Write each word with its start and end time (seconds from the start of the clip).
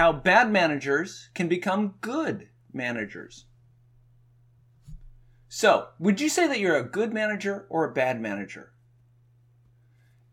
how 0.00 0.10
bad 0.10 0.50
managers 0.50 1.28
can 1.34 1.46
become 1.46 1.92
good 2.00 2.48
managers. 2.72 3.44
So, 5.46 5.88
would 5.98 6.22
you 6.22 6.30
say 6.30 6.46
that 6.46 6.58
you're 6.58 6.78
a 6.78 6.82
good 6.82 7.12
manager 7.12 7.66
or 7.68 7.84
a 7.84 7.92
bad 7.92 8.18
manager? 8.18 8.72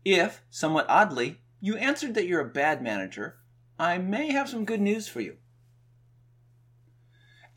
If, 0.06 0.40
somewhat 0.48 0.86
oddly, 0.88 1.42
you 1.60 1.76
answered 1.76 2.14
that 2.14 2.26
you're 2.26 2.40
a 2.40 2.48
bad 2.48 2.82
manager, 2.82 3.40
I 3.78 3.98
may 3.98 4.32
have 4.32 4.48
some 4.48 4.64
good 4.64 4.80
news 4.80 5.06
for 5.06 5.20
you. 5.20 5.36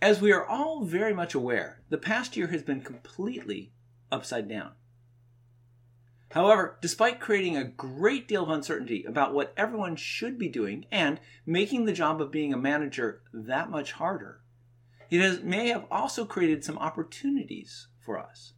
As 0.02 0.20
we 0.20 0.34
are 0.34 0.46
all 0.46 0.84
very 0.84 1.14
much 1.14 1.34
aware, 1.34 1.82
the 1.88 1.98
past 1.98 2.36
year 2.36 2.48
has 2.48 2.62
been 2.62 2.82
completely 2.82 3.71
upside 4.12 4.50
down. 4.50 4.73
However, 6.31 6.77
despite 6.81 7.20
creating 7.20 7.58
a 7.58 7.66
great 7.66 8.27
deal 8.27 8.44
of 8.44 8.49
uncertainty 8.49 9.03
about 9.03 9.34
what 9.34 9.53
everyone 9.58 9.98
should 9.98 10.38
be 10.38 10.48
doing 10.48 10.85
and 10.89 11.20
making 11.45 11.84
the 11.84 11.94
job 11.94 12.22
of 12.22 12.31
being 12.31 12.53
a 12.53 12.58
manager 12.58 13.22
that 13.34 13.70
much 13.70 13.91
harder, 13.94 14.41
it 15.09 15.20
has, 15.20 15.41
may 15.41 15.67
have 15.67 15.86
also 15.91 16.23
created 16.23 16.63
some 16.63 16.77
opportunities 16.77 17.89
for 17.99 18.17
us. 18.17 18.53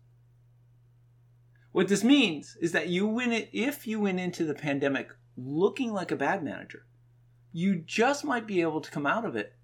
What 1.72 1.88
this 1.88 2.04
means 2.04 2.56
is 2.62 2.74
that 2.74 2.90
you 2.90 3.08
win 3.08 3.32
it 3.32 3.50
if 3.52 3.88
you 3.88 4.00
went 4.00 4.20
into 4.20 4.46
the 4.46 4.54
pandemic 4.54 5.10
looking 5.36 5.92
like 5.92 6.12
a 6.12 6.16
bad 6.16 6.44
manager. 6.44 6.86
You 7.52 7.78
just 7.78 8.24
might 8.24 8.46
be 8.46 8.62
able 8.62 8.82
to 8.82 8.92
come 8.92 9.08
out 9.08 9.26
of 9.26 9.36
it 9.36 9.56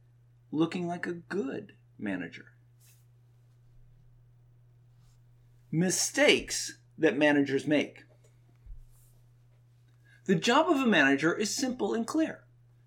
looking 0.51 0.87
like 0.87 1.05
a 1.05 1.13
good 1.13 1.73
manager. 1.99 2.45
Mistakes 5.71 6.78
that 6.99 7.17
managers 7.17 7.65
make. 7.65 8.03
The 10.25 10.35
job 10.35 10.69
of 10.69 10.77
a 10.77 10.85
manager 10.85 11.33
is 11.33 11.55
simple 11.55 11.93
and 11.93 12.05
clear. 12.05 12.43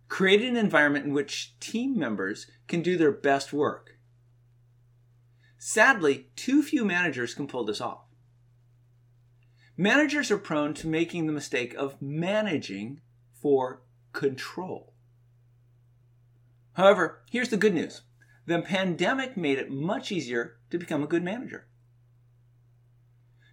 Create 0.08 0.42
an 0.42 0.56
environment 0.56 1.06
in 1.06 1.12
which 1.12 1.58
team 1.58 1.98
members 1.98 2.46
can 2.68 2.82
do 2.82 2.96
their 2.96 3.10
best 3.10 3.52
work. 3.52 3.96
Sadly, 5.58 6.28
too 6.36 6.62
few 6.62 6.84
managers 6.84 7.34
can 7.34 7.46
pull 7.46 7.64
this 7.64 7.80
off. 7.80 8.04
Managers 9.76 10.30
are 10.30 10.38
prone 10.38 10.74
to 10.74 10.86
making 10.86 11.26
the 11.26 11.32
mistake 11.32 11.74
of 11.74 12.00
managing 12.00 13.00
for 13.32 13.82
control. 14.12 14.92
However, 16.74 17.22
here's 17.30 17.48
the 17.48 17.56
good 17.56 17.74
news 17.74 18.02
the 18.46 18.60
pandemic 18.60 19.36
made 19.36 19.58
it 19.58 19.70
much 19.70 20.12
easier 20.12 20.58
to 20.70 20.78
become 20.78 21.02
a 21.02 21.08
good 21.08 21.22
manager. 21.22 21.66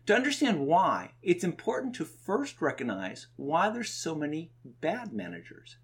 To 0.10 0.16
understand 0.16 0.66
why, 0.66 1.12
it's 1.22 1.44
important 1.44 1.94
to 1.98 2.04
first 2.04 2.64
recognize 2.64 3.28
why 3.36 3.70
there's 3.70 3.92
so 3.92 4.16
many 4.16 4.50
bad 4.82 5.14
managers. 5.14 5.78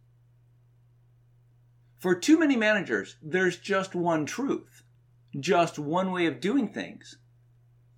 For 1.99 2.15
too 2.15 2.39
many 2.39 2.55
managers, 2.55 3.17
there's 3.21 3.59
just 3.59 3.93
one 3.93 4.25
truth, 4.25 4.81
just 5.39 5.77
one 5.77 6.11
way 6.11 6.25
of 6.25 6.39
doing 6.39 6.67
things, 6.67 7.19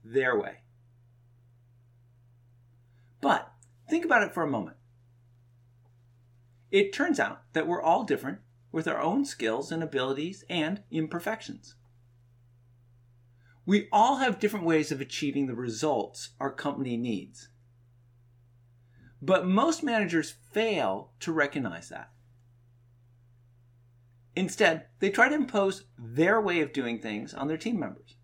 their 0.04 0.38
way. 0.38 0.56
But 3.22 3.50
think 3.90 4.04
about 4.04 4.24
it 4.24 4.34
for 4.34 4.44
a 4.44 4.52
moment. 4.52 4.76
It 6.72 6.92
turns 6.92 7.22
out 7.22 7.44
that 7.54 7.68
we're 7.68 7.82
all 7.82 8.04
different 8.04 8.40
with 8.74 8.86
our 8.86 9.00
own 9.00 9.24
skills 9.24 9.72
and 9.72 9.82
abilities 9.82 10.44
and 10.50 10.84
imperfections. 10.92 11.76
We 13.68 13.90
all 13.92 14.16
have 14.18 14.40
different 14.40 14.66
ways 14.66 14.94
of 14.94 15.02
achieving 15.02 15.46
the 15.46 15.54
results 15.54 16.30
our 16.40 16.52
company 16.52 16.96
needs. 16.96 17.50
But 19.22 19.46
most 19.46 19.84
managers 19.84 20.36
fail 20.54 21.12
to 21.20 21.34
recognize 21.34 21.90
that. 21.90 22.10
Instead, 24.38 24.86
they 25.00 25.10
try 25.10 25.28
to 25.28 25.36
impose 25.36 25.84
their 26.00 26.40
way 26.40 26.62
of 26.62 26.72
doing 26.72 27.00
things 27.00 27.34
on 27.34 27.50
their 27.50 27.58
team 27.58 27.78
members. 27.78 28.16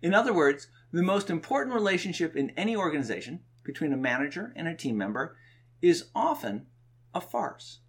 In 0.00 0.14
other 0.14 0.32
words, 0.32 0.68
the 0.90 1.02
most 1.02 1.28
important 1.28 1.74
relationship 1.74 2.34
in 2.34 2.50
any 2.56 2.74
organization 2.74 3.40
between 3.64 3.92
a 3.92 3.98
manager 3.98 4.54
and 4.56 4.66
a 4.66 4.74
team 4.74 4.96
member 4.96 5.36
is 5.82 6.06
often 6.14 6.68
a 7.14 7.20
farce. 7.20 7.80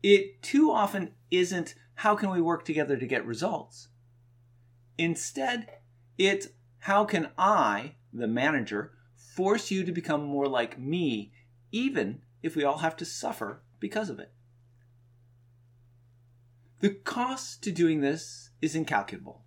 It 0.00 0.42
too 0.42 0.70
often 0.70 1.14
isn't 1.32 1.74
how 2.00 2.16
can 2.16 2.30
we 2.30 2.40
work 2.40 2.64
together 2.64 2.96
to 2.96 3.06
get 3.06 3.26
results? 3.26 3.88
Instead, 5.00 5.66
it's 6.18 6.48
how 6.80 7.06
can 7.06 7.30
I, 7.38 7.94
the 8.12 8.26
manager, 8.26 8.92
force 9.16 9.70
you 9.70 9.82
to 9.82 9.92
become 9.92 10.22
more 10.22 10.46
like 10.46 10.78
me, 10.78 11.32
even 11.72 12.20
if 12.42 12.54
we 12.54 12.64
all 12.64 12.78
have 12.78 12.98
to 12.98 13.06
suffer 13.06 13.62
because 13.78 14.10
of 14.10 14.18
it? 14.18 14.30
The 16.80 16.90
cost 16.90 17.62
to 17.62 17.72
doing 17.72 18.02
this 18.02 18.50
is 18.60 18.74
incalculable. 18.74 19.40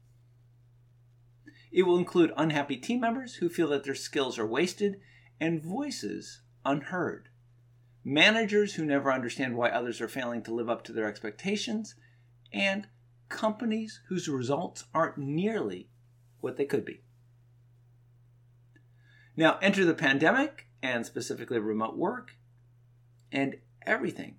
It 1.71 1.83
will 1.83 1.99
include 1.99 2.33
unhappy 2.35 2.77
team 2.77 3.01
members 3.01 3.35
who 3.35 3.47
feel 3.47 3.67
that 3.69 3.83
their 3.83 3.93
skills 3.93 4.39
are 4.39 4.47
wasted 4.47 5.01
and 5.39 5.61
voices 5.61 6.41
unheard. 6.65 7.29
Managers 8.03 8.73
who 8.73 8.85
never 8.85 9.13
understand 9.13 9.55
why 9.55 9.69
others 9.69 10.01
are 10.01 10.07
failing 10.07 10.41
to 10.45 10.53
live 10.53 10.69
up 10.71 10.83
to 10.85 10.93
their 10.93 11.07
expectations, 11.07 11.93
and 12.51 12.87
companies 13.33 13.99
whose 14.07 14.29
results 14.29 14.85
aren't 14.93 15.17
nearly 15.17 15.89
what 16.39 16.55
they 16.55 16.65
could 16.65 16.85
be. 16.85 17.01
Now, 19.35 19.57
enter 19.61 19.83
the 19.83 19.95
pandemic 19.95 20.67
and 20.81 21.05
specifically 21.05 21.59
remote 21.59 21.97
work, 21.97 22.37
and 23.31 23.55
everything 23.85 24.35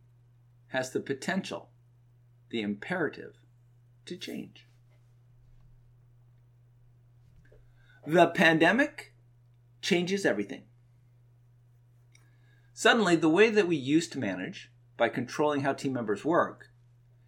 has 0.69 0.93
the 0.93 1.01
potential, 1.01 1.71
the 2.51 2.63
imperative, 2.63 3.35
to 4.07 4.17
change. 4.17 4.69
The 8.07 8.29
pandemic 8.29 9.13
changes 9.83 10.25
everything. 10.25 10.63
Suddenly, 12.73 13.17
the 13.17 13.29
way 13.29 13.51
that 13.51 13.67
we 13.67 13.77
used 13.77 14.13
to 14.13 14.19
manage, 14.19 14.71
by 14.97 15.09
controlling 15.09 15.63
how 15.63 15.73
team 15.73 15.93
members 15.93 16.25
work, 16.25 16.69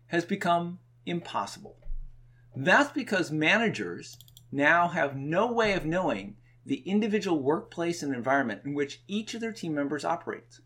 has 0.09 0.25
become 0.25 0.79
impossible. 1.07 1.79
That's 2.55 2.93
because 2.93 3.31
managers 3.31 4.19
now 4.51 4.89
have 4.89 5.17
no 5.17 5.53
way 5.53 5.73
of 5.73 5.87
knowing 5.87 6.37
the 6.65 6.81
individual 6.81 7.41
workplace 7.41 8.03
and 8.03 8.15
environment 8.15 8.63
in 8.65 8.75
which 8.75 9.03
each 9.07 9.35
of 9.35 9.41
their 9.41 9.53
team 9.53 9.75
members 9.75 10.05
operates. 10.05 10.61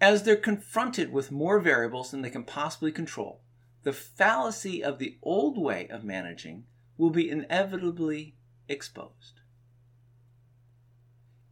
As 0.00 0.22
they're 0.22 0.36
confronted 0.36 1.12
with 1.12 1.32
more 1.32 1.60
variables 1.60 2.10
than 2.10 2.22
they 2.22 2.30
can 2.30 2.44
possibly 2.44 2.92
control, 2.92 3.42
the 3.82 3.92
fallacy 3.92 4.82
of 4.82 4.98
the 4.98 5.18
old 5.22 5.56
way 5.56 5.88
of 5.88 6.04
managing 6.04 6.64
will 6.96 7.10
be 7.10 7.30
inevitably 7.30 8.36
exposed. 8.68 9.40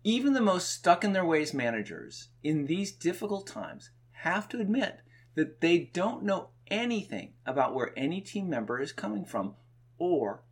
Even 0.05 0.35
the 0.35 0.41
most 0.41 0.71
stuck 0.71 1.03
in 1.03 1.13
their 1.13 1.25
ways 1.25 1.53
managers 1.53 2.29
in 2.43 2.67
these 2.67 2.93
difficult 2.93 3.47
times 3.47 3.91
have 4.23 4.49
to 4.49 4.61
admit 4.61 5.01
that 5.35 5.61
they 5.61 5.79
don't 5.79 6.23
know 6.23 6.51
anything 6.69 7.33
about 7.45 7.75
where 7.75 7.93
any 7.97 8.21
team 8.21 8.49
member 8.49 8.81
is 8.81 8.93
coming 8.93 9.25
from 9.25 9.55
or 9.99 10.43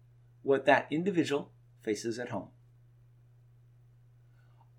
what 0.43 0.67
that 0.67 0.87
individual 0.91 1.51
faces 1.83 2.19
at 2.19 2.31
home. 2.31 2.49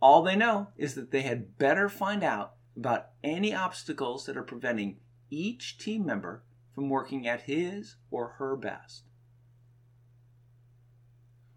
All 0.01 0.21
they 0.21 0.35
know 0.35 0.69
is 0.77 0.95
that 0.95 1.11
they 1.11 1.21
had 1.21 1.57
better 1.57 1.89
find 1.89 2.23
out 2.23 2.53
about 2.77 3.07
any 3.23 3.53
obstacles 3.53 4.25
that 4.25 4.37
are 4.37 4.43
preventing 4.43 4.97
each 5.29 5.77
team 5.77 6.05
member 6.05 6.43
from 6.73 6.89
working 6.89 7.27
at 7.27 7.43
his 7.43 7.95
or 8.11 8.35
her 8.37 8.55
best. 8.55 9.03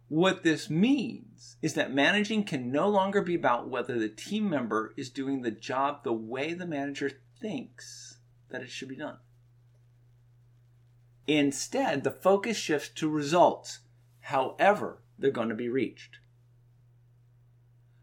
What 0.09 0.43
this 0.43 0.71
means 0.71 1.57
is 1.61 1.75
that 1.75 1.93
managing 1.93 2.45
can 2.45 2.73
no 2.73 2.89
longer 2.89 3.21
be 3.21 3.35
about 3.35 3.69
whether 3.69 3.99
the 3.99 4.09
team 4.09 4.49
member 4.49 4.95
is 4.97 5.11
doing 5.11 5.43
the 5.43 5.51
job 5.51 6.03
the 6.03 6.15
way 6.15 6.55
the 6.55 6.67
manager 6.67 7.11
thinks 7.41 8.19
that 8.49 8.63
it 8.63 8.71
should 8.71 8.89
be 8.89 8.97
done. 8.97 9.19
Instead, 11.29 12.05
the 12.05 12.11
focus 12.11 12.57
shifts 12.57 12.89
to 12.89 13.07
results, 13.07 13.81
however, 14.21 15.03
they're 15.19 15.31
going 15.31 15.51
to 15.51 15.55
be 15.55 15.69
reached. 15.69 16.17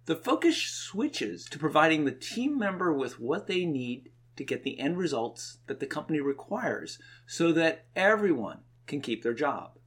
The 0.06 0.16
focus 0.16 0.58
switches 0.62 1.46
to 1.46 1.58
providing 1.58 2.06
the 2.06 2.12
team 2.12 2.56
member 2.56 2.94
with 2.94 3.20
what 3.20 3.48
they 3.48 3.66
need 3.66 4.12
to 4.36 4.44
get 4.44 4.62
the 4.62 4.80
end 4.80 5.00
results 5.00 5.58
that 5.66 5.80
the 5.80 5.88
company 5.88 6.20
requires 6.20 7.00
so 7.26 7.52
that 7.54 7.86
everyone 7.96 8.60
can 8.86 9.02
keep 9.02 9.24
their 9.24 9.34
job. 9.34 9.80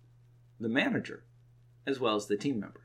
The 0.58 0.69
manager 0.69 1.23
as 1.87 2.00
well 2.00 2.17
as 2.17 2.26
the 2.26 2.37
team 2.37 2.58
member. 2.58 2.82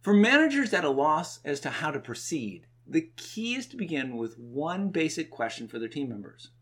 For 0.00 0.14
managers 0.14 0.72
at 0.72 0.84
a 0.84 0.90
loss 0.90 1.40
as 1.44 1.58
to 1.60 1.70
how 1.70 1.90
to 1.90 1.98
proceed, 1.98 2.68
the 2.86 3.10
key 3.16 3.56
is 3.56 3.66
to 3.66 3.76
begin 3.76 4.16
with 4.16 4.38
one 4.38 4.90
basic 4.90 5.28
question 5.28 5.66
for 5.66 5.80
their 5.80 5.88
team 5.88 6.08
members 6.08 6.52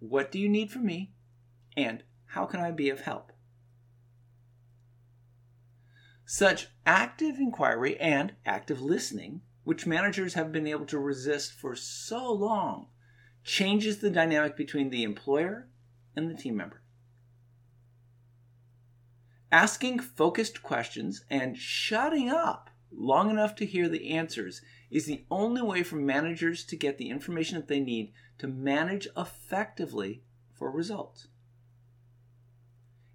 What 0.00 0.32
do 0.32 0.40
you 0.40 0.48
need 0.48 0.72
from 0.72 0.86
me? 0.86 1.12
And 1.76 2.02
how 2.26 2.46
can 2.46 2.60
I 2.60 2.72
be 2.72 2.90
of 2.90 3.00
help? 3.00 3.32
Such 6.24 6.68
active 6.84 7.38
inquiry 7.38 7.98
and 7.98 8.34
active 8.44 8.80
listening 8.80 9.42
which 9.64 9.86
managers 9.86 10.34
have 10.34 10.52
been 10.52 10.66
able 10.66 10.86
to 10.86 10.98
resist 10.98 11.52
for 11.52 11.76
so 11.76 12.32
long, 12.32 12.88
changes 13.44 13.98
the 13.98 14.10
dynamic 14.10 14.56
between 14.56 14.90
the 14.90 15.02
employer 15.02 15.68
and 16.16 16.30
the 16.30 16.34
team 16.34 16.56
member. 16.56 16.82
Asking 19.52 19.98
focused 19.98 20.62
questions 20.62 21.24
and 21.28 21.56
shutting 21.56 22.30
up 22.30 22.70
long 22.90 23.30
enough 23.30 23.54
to 23.56 23.66
hear 23.66 23.88
the 23.88 24.10
answers 24.10 24.62
is 24.90 25.06
the 25.06 25.24
only 25.30 25.62
way 25.62 25.82
for 25.82 25.96
managers 25.96 26.64
to 26.64 26.76
get 26.76 26.98
the 26.98 27.10
information 27.10 27.56
that 27.56 27.68
they 27.68 27.80
need 27.80 28.12
to 28.38 28.48
manage 28.48 29.06
effectively 29.16 30.22
for 30.52 30.70
results. 30.70 31.28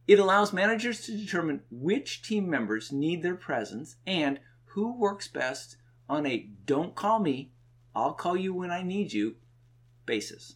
It 0.08 0.20
allows 0.20 0.54
managers 0.54 1.02
to 1.02 1.18
determine 1.18 1.62
which 1.72 2.22
team 2.22 2.50
members 2.50 2.92
need 2.92 3.24
their 3.24 3.36
presence 3.36 3.96
and 4.06 4.40
who 4.66 4.98
works 4.98 5.28
best 5.28 5.78
on 6.08 6.26
a 6.26 6.50
don't 6.66 6.96
call 6.96 7.20
me, 7.20 7.52
I'll 7.96 8.14
call 8.14 8.38
you 8.38 8.54
when 8.54 8.72
I 8.72 8.84
need 8.84 9.14
you 9.14 9.36
basis. 10.06 10.56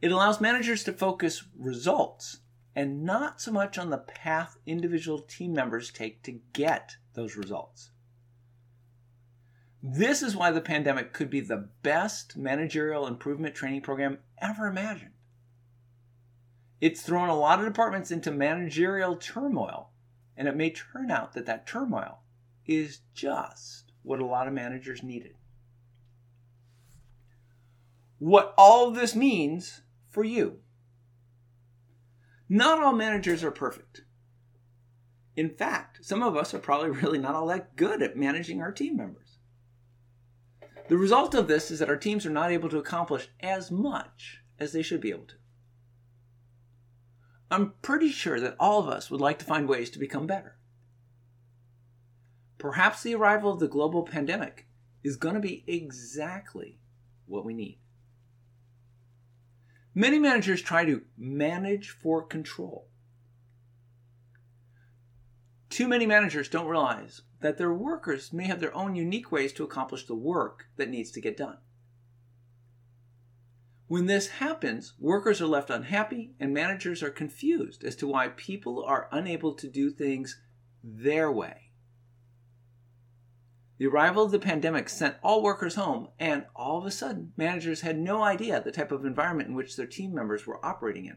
It 0.00 0.12
allows 0.12 0.40
managers 0.40 0.82
to 0.84 0.92
focus 0.92 1.44
results 1.58 2.38
and 2.74 3.04
not 3.04 3.40
so 3.40 3.52
much 3.52 3.76
on 3.76 3.90
the 3.90 3.98
path 3.98 4.56
individual 4.64 5.18
team 5.18 5.52
members 5.52 5.90
take 5.90 6.22
to 6.22 6.40
get 6.52 6.96
those 7.14 7.36
results. 7.36 7.90
This 9.82 10.22
is 10.22 10.36
why 10.36 10.50
the 10.50 10.60
pandemic 10.60 11.12
could 11.12 11.30
be 11.30 11.40
the 11.40 11.68
best 11.82 12.36
managerial 12.36 13.06
improvement 13.06 13.54
training 13.54 13.80
program 13.80 14.18
ever 14.38 14.66
imagined. 14.66 15.12
It's 16.80 17.02
thrown 17.02 17.28
a 17.28 17.36
lot 17.36 17.60
of 17.60 17.66
departments 17.66 18.10
into 18.10 18.30
managerial 18.30 19.16
turmoil, 19.16 19.90
and 20.36 20.48
it 20.48 20.56
may 20.56 20.70
turn 20.70 21.10
out 21.10 21.32
that 21.32 21.46
that 21.46 21.66
turmoil 21.66 22.20
is 22.66 23.00
just 23.14 23.92
what 24.02 24.20
a 24.20 24.26
lot 24.26 24.46
of 24.46 24.54
managers 24.54 25.02
needed. 25.02 25.34
What 28.18 28.54
all 28.58 28.88
of 28.88 28.94
this 28.94 29.14
means 29.14 29.80
for 30.10 30.24
you. 30.24 30.58
Not 32.48 32.82
all 32.82 32.92
managers 32.92 33.42
are 33.42 33.50
perfect. 33.50 34.02
In 35.36 35.48
fact, 35.50 36.04
some 36.04 36.22
of 36.22 36.36
us 36.36 36.52
are 36.52 36.58
probably 36.58 36.90
really 37.02 37.18
not 37.18 37.34
all 37.34 37.46
that 37.46 37.76
good 37.76 38.02
at 38.02 38.16
managing 38.16 38.60
our 38.60 38.72
team 38.72 38.96
members. 38.96 39.38
The 40.90 40.98
result 40.98 41.36
of 41.36 41.46
this 41.46 41.70
is 41.70 41.78
that 41.78 41.88
our 41.88 41.96
teams 41.96 42.26
are 42.26 42.30
not 42.30 42.50
able 42.50 42.68
to 42.68 42.78
accomplish 42.78 43.28
as 43.38 43.70
much 43.70 44.40
as 44.58 44.72
they 44.72 44.82
should 44.82 45.00
be 45.00 45.10
able 45.10 45.26
to. 45.26 45.36
I'm 47.48 47.74
pretty 47.80 48.08
sure 48.08 48.40
that 48.40 48.56
all 48.58 48.80
of 48.80 48.88
us 48.88 49.08
would 49.08 49.20
like 49.20 49.38
to 49.38 49.44
find 49.44 49.68
ways 49.68 49.88
to 49.90 50.00
become 50.00 50.26
better. 50.26 50.56
Perhaps 52.58 53.04
the 53.04 53.14
arrival 53.14 53.52
of 53.52 53.60
the 53.60 53.68
global 53.68 54.02
pandemic 54.02 54.66
is 55.04 55.14
going 55.14 55.36
to 55.36 55.40
be 55.40 55.62
exactly 55.68 56.80
what 57.26 57.44
we 57.44 57.54
need. 57.54 57.78
Many 59.94 60.18
managers 60.18 60.60
try 60.60 60.84
to 60.86 61.02
manage 61.16 61.90
for 61.90 62.20
control. 62.20 62.88
Too 65.80 65.88
many 65.88 66.04
managers 66.04 66.50
don't 66.50 66.68
realize 66.68 67.22
that 67.40 67.56
their 67.56 67.72
workers 67.72 68.34
may 68.34 68.44
have 68.44 68.60
their 68.60 68.76
own 68.76 68.94
unique 68.94 69.32
ways 69.32 69.50
to 69.54 69.64
accomplish 69.64 70.04
the 70.04 70.14
work 70.14 70.66
that 70.76 70.90
needs 70.90 71.10
to 71.12 71.22
get 71.22 71.38
done. 71.38 71.56
When 73.86 74.04
this 74.04 74.28
happens, 74.28 74.92
workers 74.98 75.40
are 75.40 75.46
left 75.46 75.70
unhappy 75.70 76.34
and 76.38 76.52
managers 76.52 77.02
are 77.02 77.08
confused 77.08 77.82
as 77.82 77.96
to 77.96 78.06
why 78.06 78.28
people 78.28 78.84
are 78.84 79.08
unable 79.10 79.54
to 79.54 79.66
do 79.66 79.90
things 79.90 80.38
their 80.84 81.32
way. 81.32 81.70
The 83.78 83.86
arrival 83.86 84.24
of 84.24 84.32
the 84.32 84.38
pandemic 84.38 84.90
sent 84.90 85.16
all 85.22 85.42
workers 85.42 85.76
home, 85.76 86.08
and 86.18 86.44
all 86.54 86.76
of 86.76 86.84
a 86.84 86.90
sudden, 86.90 87.32
managers 87.38 87.80
had 87.80 87.98
no 87.98 88.22
idea 88.22 88.60
the 88.60 88.70
type 88.70 88.92
of 88.92 89.06
environment 89.06 89.48
in 89.48 89.54
which 89.54 89.76
their 89.76 89.86
team 89.86 90.12
members 90.12 90.46
were 90.46 90.62
operating 90.62 91.06
in. 91.06 91.16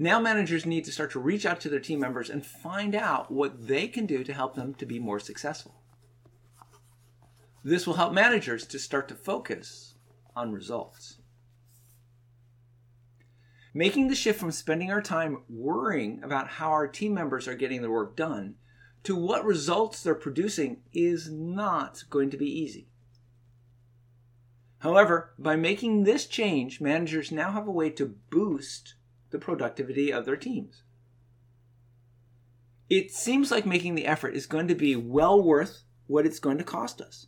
Now, 0.00 0.20
managers 0.20 0.64
need 0.64 0.84
to 0.84 0.92
start 0.92 1.10
to 1.12 1.18
reach 1.18 1.44
out 1.44 1.60
to 1.62 1.68
their 1.68 1.80
team 1.80 1.98
members 1.98 2.30
and 2.30 2.46
find 2.46 2.94
out 2.94 3.32
what 3.32 3.66
they 3.66 3.88
can 3.88 4.06
do 4.06 4.22
to 4.22 4.32
help 4.32 4.54
them 4.54 4.72
to 4.74 4.86
be 4.86 5.00
more 5.00 5.18
successful. 5.18 5.82
This 7.64 7.84
will 7.84 7.94
help 7.94 8.12
managers 8.12 8.64
to 8.68 8.78
start 8.78 9.08
to 9.08 9.16
focus 9.16 9.96
on 10.36 10.52
results. 10.52 11.18
Making 13.74 14.06
the 14.06 14.14
shift 14.14 14.38
from 14.38 14.52
spending 14.52 14.92
our 14.92 15.02
time 15.02 15.42
worrying 15.48 16.22
about 16.22 16.46
how 16.46 16.70
our 16.70 16.86
team 16.86 17.12
members 17.12 17.48
are 17.48 17.56
getting 17.56 17.82
their 17.82 17.90
work 17.90 18.16
done 18.16 18.54
to 19.02 19.16
what 19.16 19.44
results 19.44 20.02
they're 20.02 20.14
producing 20.14 20.80
is 20.92 21.28
not 21.28 22.04
going 22.08 22.30
to 22.30 22.36
be 22.36 22.46
easy. 22.46 22.86
However, 24.78 25.34
by 25.36 25.56
making 25.56 26.04
this 26.04 26.26
change, 26.26 26.80
managers 26.80 27.32
now 27.32 27.50
have 27.50 27.66
a 27.66 27.72
way 27.72 27.90
to 27.90 28.14
boost 28.30 28.94
the 29.30 29.38
productivity 29.38 30.12
of 30.12 30.24
their 30.24 30.36
teams. 30.36 30.82
It 32.88 33.10
seems 33.10 33.50
like 33.50 33.66
making 33.66 33.94
the 33.94 34.06
effort 34.06 34.34
is 34.34 34.46
going 34.46 34.68
to 34.68 34.74
be 34.74 34.96
well 34.96 35.42
worth 35.42 35.82
what 36.06 36.24
it's 36.24 36.38
going 36.38 36.58
to 36.58 36.64
cost 36.64 37.00
us. 37.00 37.26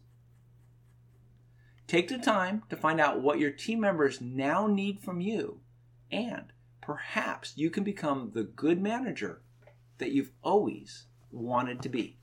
Take 1.87 2.09
the 2.09 2.19
time 2.19 2.63
to 2.71 2.77
find 2.77 3.01
out 3.01 3.21
what 3.21 3.41
your 3.41 3.51
team 3.51 3.81
members 3.81 4.21
now 4.21 4.67
need 4.67 5.01
from 5.01 5.21
you, 5.21 5.61
and 6.11 6.53
perhaps 6.81 7.55
you 7.57 7.69
can 7.69 7.85
become 7.85 8.31
the 8.33 8.45
good 8.45 8.81
manager 8.81 9.43
that 9.99 10.13
you've 10.13 10.31
always 10.43 11.07
wanted 11.31 11.83
to 11.83 11.89
be. 11.89 12.20